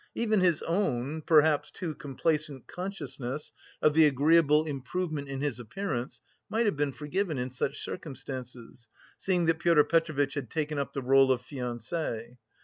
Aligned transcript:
Even 0.15 0.39
his 0.39 0.63
own, 0.63 1.21
perhaps 1.21 1.69
too 1.69 1.93
complacent, 1.93 2.65
consciousness 2.65 3.53
of 3.83 3.93
the 3.93 4.07
agreeable 4.07 4.65
improvement 4.65 5.29
in 5.29 5.41
his 5.41 5.59
appearance 5.59 6.21
might 6.49 6.65
have 6.65 6.75
been 6.75 6.91
forgiven 6.91 7.37
in 7.37 7.51
such 7.51 7.77
circumstances, 7.83 8.87
seeing 9.19 9.45
that 9.45 9.59
Pyotr 9.59 9.83
Petrovitch 9.83 10.33
had 10.33 10.49
taken 10.49 10.79
up 10.79 10.93
the 10.93 11.03
rôle 11.03 11.29
of 11.29 11.39
fiancé. 11.43 12.37